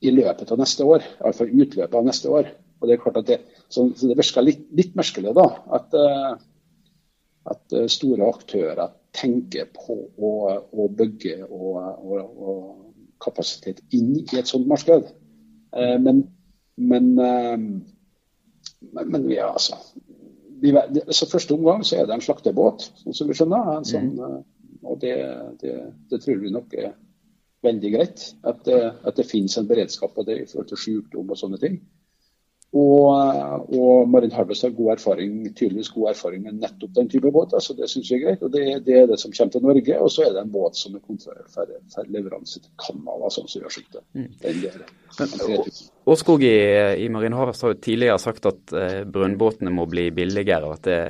i, 0.01 0.13
løpet 0.15 0.51
av 0.51 0.61
neste 0.61 0.87
år, 0.87 1.07
iallfall 1.21 1.55
utløpet 1.55 1.99
av 1.99 2.07
neste 2.07 2.33
år. 2.33 2.53
Og 2.81 2.89
Det 2.89 2.95
er 2.95 3.03
klart 3.03 3.19
at 3.21 3.27
det, 3.29 3.41
så, 3.69 3.91
så 3.93 4.09
det 4.09 4.17
virker 4.17 4.47
litt, 4.47 4.63
litt 4.73 4.95
merkelig 4.97 5.35
da, 5.37 5.51
at, 5.77 5.93
eh, 5.93 6.31
at, 7.49 7.63
eh, 7.73 7.89
store 7.89 8.29
aktører 8.29 8.93
tenker 9.17 9.71
på 9.75 9.97
å, 10.17 10.33
å 10.71 10.89
bygge 10.95 11.41
og, 11.49 11.79
og, 11.81 12.21
og, 12.21 12.77
kapasitet 13.21 13.83
inn 13.93 14.15
i 14.23 14.39
et 14.39 14.49
sånt 14.49 14.69
marked. 14.69 15.11
Eh, 15.77 15.97
men, 16.01 16.23
men, 16.81 17.11
men 18.91 19.27
vi 19.27 19.37
er 19.37 19.51
altså 19.51 19.77
vi, 20.61 20.73
så 21.13 21.29
Første 21.29 21.57
omgang 21.57 21.85
så 21.85 21.99
er 21.99 22.09
det 22.09 22.17
en 22.17 22.25
slaktebåt, 22.25 22.91
sånn 23.03 23.17
som 23.17 23.31
vi 23.31 23.37
skjønner. 23.37 23.71
Sånn, 23.89 24.11
mm. 24.17 24.83
og 24.85 24.99
det, 25.03 25.15
det, 25.63 25.77
det, 26.11 26.21
tror 26.21 26.43
vi 26.43 26.53
nok 26.53 26.75
er 26.77 26.93
veldig 27.65 27.93
greit. 27.95 28.27
At 28.49 28.63
det, 28.69 28.81
at 29.07 29.17
det 29.17 29.29
finnes 29.29 29.57
en 29.61 29.69
beredskap 29.71 30.15
på 30.17 30.25
det 30.29 30.41
i 30.43 30.47
forhold 30.51 30.71
til 30.73 30.83
sykdom 30.85 31.33
og 31.33 31.41
sånne 31.41 31.61
ting. 31.63 31.81
Og, 32.71 33.07
og 33.75 34.09
Marine 34.09 34.35
Harvest 34.35 34.63
har 34.63 34.71
god 34.71 34.93
erfaring, 34.93 35.41
tydeligvis 35.59 35.89
god 35.91 36.13
erfaring 36.13 36.45
med 36.45 36.61
nettopp 36.63 36.93
den 36.95 37.09
type 37.11 37.33
båter, 37.35 37.59
så 37.59 37.75
det 37.75 37.89
syns 37.91 38.13
vi 38.13 38.21
er 38.21 38.23
greit. 38.23 38.45
og 38.47 38.53
det, 38.55 38.63
det, 38.87 38.95
er 38.95 39.09
det 39.11 39.19
som 39.19 39.33
kommer 39.35 39.57
til 39.57 39.65
Norge. 39.65 39.97
Og 39.99 40.13
så 40.15 40.29
er 40.29 40.37
det 40.37 40.45
en 40.45 40.53
båt 40.55 40.79
som 40.79 40.95
er 40.95 41.03
kontrollert 41.03 41.51
for, 41.51 41.73
leveranse 42.15 42.63
til 42.63 42.71
Canada, 42.79 43.33
sånn 43.35 43.51
som 43.51 43.67
det. 43.97 44.05
Mm. 44.15 44.31
Årskog 46.15 46.47
i, 46.47 46.55
i 47.03 47.11
Marine 47.11 47.43
Harvest 47.43 47.67
har 47.67 47.75
jo 47.75 47.83
tidligere 47.83 48.23
sagt 48.23 48.47
at 48.47 48.79
eh, 48.79 49.03
brønnbåtene 49.03 49.75
må 49.75 49.91
bli 49.91 50.07
billigere, 50.15 50.71
og 50.71 50.79
at 50.79 50.87
det, 50.87 51.03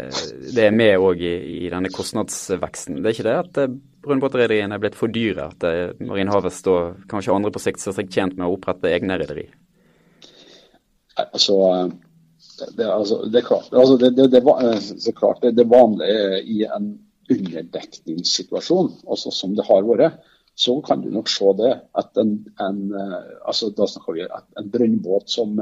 det 0.56 0.64
er 0.64 0.76
med 0.76 0.96
òg 0.96 1.20
i, 1.20 1.36
i, 1.60 1.68
denne 1.68 1.92
kostnadsveksten. 1.92 3.02
Det 3.02 3.10
er 3.10 3.18
ikke 3.18 3.28
det 3.28 3.38
at 3.44 3.64
eh, 3.66 3.80
brønnbåtrederiene 4.06 4.80
er 4.80 4.82
blitt 4.82 4.96
for 4.96 5.12
dyre? 5.12 5.52
At 5.52 5.68
eh, 5.68 5.90
Marine 6.00 6.32
Harvest 6.32 6.72
og 6.72 7.04
kanskje 7.12 7.36
andre 7.36 7.52
på 7.52 7.60
sikt 7.60 7.84
ser 7.84 8.00
seg 8.00 8.08
tjent 8.08 8.40
med 8.40 8.48
å 8.48 8.56
opprette 8.56 8.96
egne 8.96 9.20
rederi? 9.20 9.50
Altså, 11.32 11.90
det, 12.76 12.86
altså, 12.86 13.22
det, 13.32 13.40
er 13.40 13.46
klart, 13.46 13.70
altså 13.72 13.96
det, 14.00 14.16
det, 14.16 14.30
det, 14.32 14.42
så 15.02 15.12
klart 15.16 15.42
det, 15.42 15.58
er 15.58 15.70
vanlig 15.70 16.10
i 16.48 16.64
en 16.64 16.92
underdekningssituasjon, 17.30 18.92
altså 19.08 19.32
som 19.34 19.54
det 19.56 19.66
har 19.68 19.86
vært, 19.86 20.20
så 20.60 20.74
kan 20.84 21.00
du 21.00 21.08
nok 21.14 21.30
se 21.30 21.52
det 21.56 21.72
at 21.96 22.20
en, 22.20 22.34
en 22.60 22.80
altså 23.46 23.70
da 23.72 23.86
snakker 23.88 24.16
vi 24.18 24.26
en 24.28 24.70
brønnbåt 24.72 25.30
som, 25.32 25.54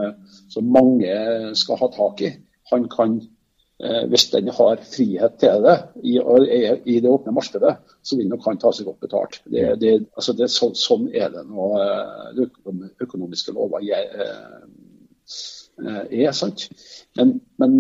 som, 0.51 0.71
mange 0.75 1.13
skal 1.59 1.79
ha 1.83 1.91
tak 1.95 2.23
i, 2.27 2.33
han 2.73 2.89
kan 2.91 3.21
hvis 4.11 4.25
den 4.33 4.49
har 4.51 4.81
frihet 4.83 5.37
til 5.39 5.63
det 5.63 5.77
i, 6.03 6.17
i 6.19 6.97
det 6.99 7.11
åpne 7.13 7.31
markedet, 7.31 7.77
så 8.03 8.17
vil 8.19 8.27
nok 8.27 8.43
han 8.49 8.59
ta 8.59 8.73
seg 8.75 8.89
godt 8.89 9.05
betalt. 9.07 9.39
Det, 9.47 9.69
det, 9.79 9.93
altså 10.19 10.35
det, 10.35 10.49
så, 10.51 10.73
sånn 10.75 11.07
er 11.15 11.31
det 11.31 11.45
nå. 11.47 11.69
De 12.35 12.49
økonomiske 13.07 13.55
lover 13.55 13.87
Eh, 13.87 14.65
er. 15.79 16.33
sant? 16.33 16.69
Men, 17.17 17.41
men 17.59 17.79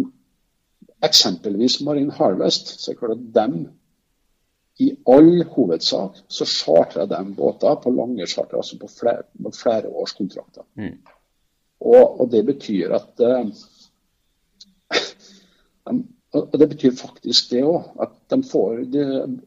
eksempelvis 1.04 1.80
Marine 1.86 2.12
Harvest, 2.12 2.80
så 2.80 2.90
er 2.90 2.94
det 2.94 3.00
klart 3.00 3.18
at 3.18 3.34
dem 3.34 3.68
i 4.78 4.92
all 5.10 5.44
hovedsak 5.54 6.20
så 6.30 6.44
chartrer 6.46 7.06
de 7.10 7.34
båter 7.34 7.80
på 7.82 7.90
lange 7.90 8.26
charter, 8.26 8.56
altså 8.56 8.78
på 8.78 8.88
flere, 8.90 9.22
på 9.42 9.50
flere 9.54 9.88
års 9.88 10.12
kontrakter. 10.14 10.62
Mm. 10.78 10.98
Og, 11.80 12.20
og, 12.20 12.30
det 12.30 12.44
betyr 12.46 12.94
at 12.94 13.20
uh, 13.26 13.46
og 16.36 16.58
Det 16.60 16.68
betyr 16.68 16.92
faktisk 16.92 17.50
det 17.50 17.62
òg, 17.64 17.84
at 18.04 18.10
de 18.30 18.42
får 18.44 18.82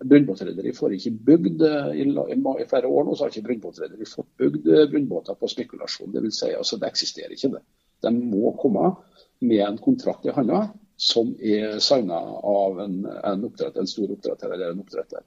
brønnbåtrederi 0.01 0.71
får 0.73 0.95
ikke 0.95 1.11
bygd 1.27 1.61
eh, 1.67 1.91
i, 2.01 2.05
i, 2.09 2.37
i, 2.63 2.65
flere 2.69 2.89
år 2.89 3.03
nå 3.05 3.13
så 3.15 3.23
har 3.23 3.29
ikke 3.29 3.47
brønnbåtrederi 3.49 4.07
fått 4.09 4.31
bygd 4.41 4.65
brønnbåter 4.89 5.37
på 5.37 5.49
spekulasjon. 5.51 6.09
Det 6.13 6.23
vil 6.25 6.33
si, 6.33 6.49
altså 6.57 6.79
det 6.81 6.89
eksisterer 6.89 7.35
ikke 7.35 7.51
det. 7.53 7.61
De 8.01 8.11
må 8.17 8.53
komme 8.61 8.93
med 9.41 9.63
en 9.65 9.77
kontrakt 9.81 10.25
i 10.25 10.33
hånda 10.35 10.67
som 11.01 11.31
er 11.41 11.79
signa 11.81 12.19
av 12.45 12.79
en, 12.83 12.97
en, 13.05 13.45
en, 13.49 13.87
stor 13.89 14.11
oppdretter 14.13 14.51
eller 14.53 14.71
en 14.71 14.83
oppdretter. 14.83 15.23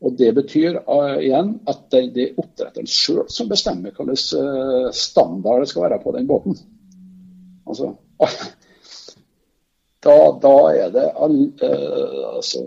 Og 0.00 0.14
Det 0.16 0.30
betyr 0.32 0.78
uh, 0.86 1.18
igjen 1.18 1.58
at 1.68 1.82
det, 1.92 2.02
det 2.14 2.24
er 2.24 2.40
oppdretteren 2.40 2.88
sjøl 2.88 3.26
som 3.32 3.50
bestemmer 3.50 3.92
hvilken 3.92 4.14
uh, 4.14 4.88
standard 4.96 5.64
det 5.64 5.72
skal 5.72 5.84
være 5.88 6.00
på 6.04 6.14
den 6.16 6.30
båten. 6.30 6.56
Altså, 7.68 7.90
da, 10.06 10.16
da, 10.40 10.56
er 10.72 10.94
det 10.94 11.06
uh, 11.12 12.38
altså, 12.38 12.64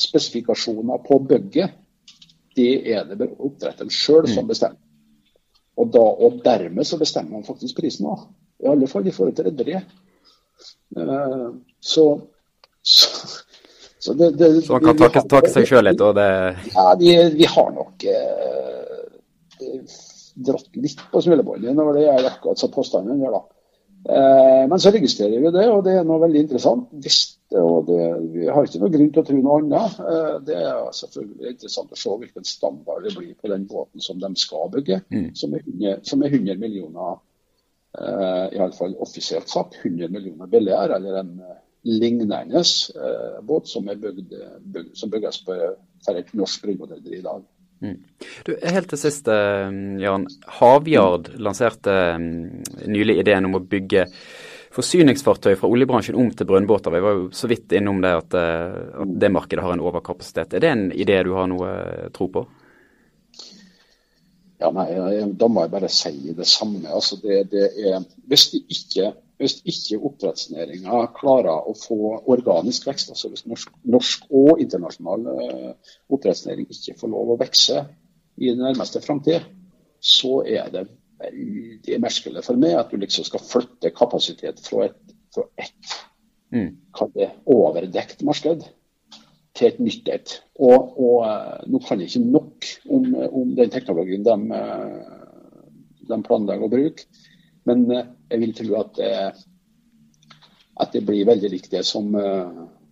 spesifikasjoner 0.00 1.04
på 1.06 1.20
bygget. 1.30 1.78
Det 2.56 2.72
er 2.90 3.06
det 3.06 3.30
oppdretteren 3.36 3.92
sjøl 3.92 4.26
som 4.26 4.48
mm. 4.48 4.50
bestemmer. 4.50 4.80
Og, 5.78 5.92
da, 5.94 6.02
og 6.02 6.42
dermed 6.44 6.84
så 6.84 6.98
bestemmer 7.00 7.38
man 7.38 7.46
faktisk 7.46 7.78
prisen 7.78 8.10
òg. 8.10 8.26
I 8.62 8.70
alle 8.72 8.88
fall 8.90 9.08
i 9.08 9.14
forhold 9.14 9.36
til 9.38 9.48
rederiet. 9.50 9.96
Uh, 10.96 11.54
så, 11.80 12.06
så, 12.82 13.08
så, 13.98 14.14
det, 14.14 14.30
det, 14.38 14.50
så 14.66 14.76
han 14.76 14.90
kan 14.90 15.00
takke, 15.00 15.24
takke 15.30 15.50
seg 15.52 15.66
sjøl 15.70 15.86
litt? 15.88 16.02
og 16.04 16.14
det... 16.18 16.28
Ja, 16.74 16.92
vi, 17.00 17.14
vi 17.38 17.48
har 17.48 17.72
nok 17.74 18.04
eh, 18.12 19.96
dratt 20.34 20.78
litt 20.78 21.02
på 21.12 21.22
smilebåndet 21.24 21.74
når 21.76 21.96
det 21.96 22.06
er 22.10 22.30
akkurat 22.30 22.60
så 22.60 22.70
påstanden 22.72 23.22
gjør, 23.22 23.40
da. 23.40 23.62
Eh, 24.02 24.68
men 24.68 24.80
så 24.80 24.90
registrerer 24.90 25.38
vi 25.40 25.50
det, 25.54 25.66
og 25.70 25.84
det 25.86 25.94
er 25.98 26.06
noe 26.06 26.22
veldig 26.24 26.40
interessant. 26.42 26.88
Visst, 27.04 27.38
og 27.54 27.86
det, 27.86 27.98
vi 28.34 28.48
har 28.50 28.66
ikke 28.66 28.80
noe 28.82 28.92
grunn 28.94 29.12
til 29.14 29.22
å 29.22 29.26
tro 29.28 29.38
noe 29.38 29.58
annet. 29.60 30.00
Eh, 30.02 30.38
det 30.48 30.56
er 30.58 30.80
selvfølgelig 30.98 31.52
interessant 31.54 31.94
å 31.94 32.00
se 32.00 32.16
hvilken 32.22 32.48
standard 32.48 33.06
det 33.06 33.14
blir 33.14 33.34
på 33.38 33.52
den 33.52 33.68
båten 33.70 34.02
som 34.02 34.18
de 34.22 34.32
skal 34.40 34.72
bygge, 34.74 35.02
mm. 35.12 35.28
som, 35.38 35.54
er 35.54 35.62
100, 35.66 36.00
som, 36.08 36.24
er 36.24 36.34
100, 36.34 36.58
millioner, 36.62 37.20
uh, 37.98 38.46
iallfall 38.52 38.96
offisielt 39.04 39.48
sagt, 39.48 39.80
100 39.82 40.08
millioner 40.12 40.50
billigere 40.50 40.96
eller 40.96 41.20
en 41.20 41.36
lignende 41.82 42.36
eh, 42.58 43.42
båt 43.42 43.66
som, 43.66 43.84
bygd, 43.84 44.34
bygd, 44.60 44.96
som 44.96 45.10
bygges 45.10 45.44
på, 45.44 45.56
et 46.10 46.32
norsk 46.32 46.62
grunnmodell 46.62 47.02
i 47.14 47.22
dag. 47.24 47.42
Mm. 47.82 47.98
Du, 48.46 48.54
helt 48.62 48.88
til 48.92 49.00
sist, 49.00 49.28
eh, 49.28 49.74
Jan. 50.02 50.28
Havyard 50.60 51.32
lanserte 51.42 51.96
mm, 52.22 52.62
nylig 52.86 53.18
ideen 53.24 53.50
om 53.50 53.58
å 53.58 53.64
bygge 53.66 54.06
forsyningsfartøy 54.72 55.56
fra 55.58 55.68
oljebransjen 55.68 56.16
om 56.16 56.30
til 56.32 56.48
brønnbåter. 56.48 56.94
Vi 56.94 57.02
var 57.04 57.18
jo 57.18 57.26
så 57.34 57.50
vidt 57.50 57.74
innom 57.76 58.00
det 58.04 58.14
at, 58.22 58.38
eh, 58.38 58.78
at, 59.02 59.18
det 59.20 59.32
markedet 59.34 59.66
har 59.66 59.74
en 59.74 59.84
overkapasitet. 59.84 60.54
Er 60.54 60.64
det 60.64 60.70
en 60.72 60.86
idé 60.92 61.18
du 61.26 61.34
har 61.36 61.50
noe 61.50 61.74
eh, 61.82 62.10
tro 62.14 62.30
på? 62.32 62.46
Ja, 64.62 64.70
nei, 64.70 64.86
Da 65.38 65.48
må 65.50 65.64
jeg 65.64 65.72
bare 65.72 65.90
si 65.90 66.32
det 66.36 66.46
samme. 66.46 66.84
Altså, 66.86 67.18
det, 67.22 67.48
det 67.50 67.68
er, 67.82 68.04
hvis, 68.30 68.48
de 68.52 68.62
ikke, 68.70 69.10
hvis 69.42 69.58
ikke 69.68 69.98
oppdrettsnæringa 70.08 71.00
klarer 71.16 71.66
å 71.68 71.74
få 71.78 71.98
organisk 72.30 72.86
vekst, 72.86 73.10
altså 73.14 73.32
hvis 73.32 73.46
norsk, 73.50 73.72
norsk 73.96 74.28
og 74.30 74.62
internasjonal 74.62 75.26
uh, 75.32 75.94
oppdrettsnæring 76.12 76.70
ikke 76.70 76.98
får 77.00 77.12
lov 77.14 77.34
å 77.34 77.38
vokse 77.42 77.82
i 78.38 78.52
den 78.52 78.62
nærmeste 78.62 79.02
framtid, 79.04 79.48
så 80.02 80.42
er 80.46 80.70
det 80.74 80.86
veldig 81.22 81.98
merkelig 82.02 82.42
for 82.46 82.58
meg 82.58 82.78
at 82.78 82.90
du 82.90 83.02
liksom 83.02 83.26
skal 83.26 83.42
flytte 83.46 83.92
kapasitet 83.94 84.62
fra 84.62 84.86
et, 84.88 85.16
fra 85.34 85.46
et 85.62 85.98
mm. 86.54 86.70
overdekt 87.50 88.24
marked 88.26 88.64
til 89.56 89.68
et 89.68 89.80
nytt 89.82 90.08
et. 90.12 90.34
Og, 90.60 90.94
og, 90.96 91.16
eh, 91.28 91.64
nå 91.70 91.80
kan 91.84 92.00
jeg 92.00 92.10
ikke 92.10 92.24
nok 92.24 92.68
om, 92.88 93.08
om 93.28 93.54
den 93.58 93.72
teknologien 93.72 94.24
de, 94.26 94.36
eh, 94.58 95.96
de, 96.08 96.20
planlegger 96.26 96.68
å 96.68 96.72
bruke, 96.72 97.24
men 97.68 97.84
eh, 97.92 98.12
jeg 98.32 98.44
vil 98.44 98.54
tro 98.58 98.76
at 98.82 99.02
at 100.82 100.94
det 100.96 101.02
blir 101.06 101.26
veldig 101.28 101.50
likt 101.52 101.70
det 101.70 101.82
som, 101.84 102.08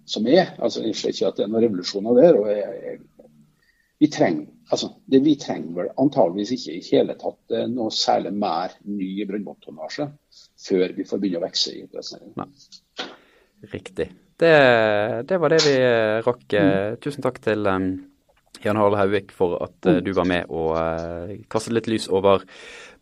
som 0.07 0.27
er. 0.29 0.51
Altså, 0.61 0.83
jeg 0.85 0.95
ser 0.95 1.15
ikke 1.15 1.31
at 1.31 1.39
det 1.39 1.47
er 1.47 1.49
noen 1.51 1.65
revolusjoner 1.65 2.19
der. 2.19 2.37
og 2.39 2.51
jeg, 2.53 2.75
jeg, 2.85 3.25
vi 3.99 4.09
trenger 4.13 4.45
altså, 4.71 4.91
det 5.11 5.23
vi 5.25 5.33
trenger 5.41 5.73
vel 5.79 5.89
antageligvis 5.99 6.53
ikke 6.55 6.77
i 6.77 6.85
hele 6.91 7.17
tatt 7.19 7.57
noe 7.73 7.91
særlig 7.95 8.35
mer 8.37 8.77
ny 8.85 9.09
brønnbåttonnasje 9.27 10.07
før 10.69 10.95
vi 10.99 11.09
får 11.09 11.25
begynne 11.25 11.41
å 11.41 11.47
vokse 11.49 11.73
i 11.73 11.83
oppdrettsnæringen. 11.87 12.55
Riktig. 13.61 14.11
Det, 14.41 14.53
det, 15.29 15.37
var 15.37 15.53
det 15.53 15.61
vi 15.67 15.75
eh, 15.77 16.21
rakk. 16.25 16.47
Mm. 16.49 16.97
Tusen 17.05 17.25
takk 17.25 17.43
til 17.45 17.67
um, 17.69 17.91
Jan 18.65 18.79
Harald 18.81 18.97
Hauvik 18.97 19.35
for 19.37 19.59
at 19.61 19.89
uh, 19.89 19.99
du 20.01 20.15
var 20.17 20.29
med 20.29 20.49
og 20.49 20.73
uh, 20.81 21.35
kastet 21.53 21.77
litt 21.77 21.91
lys 21.93 22.09
over 22.09 22.47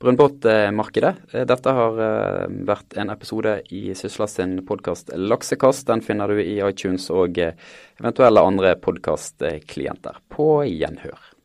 brønnbåtmarkedet. 0.03 1.15
Dette 1.47 1.77
har 1.79 2.03
uh, 2.03 2.45
vært 2.67 2.99
en 2.99 3.15
episode 3.15 3.55
i 3.71 3.85
Sysla 3.99 4.27
sin 4.31 4.59
podkast 4.67 5.15
Laksekast. 5.15 5.87
Den 5.87 6.03
finner 6.03 6.31
du 6.31 6.43
i 6.43 6.59
iTunes 6.59 7.07
og 7.15 7.38
eventuelle 7.38 8.43
andre 8.50 8.75
podkastklienter. 8.83 10.23
På 10.35 10.64
gjenhør. 10.66 11.38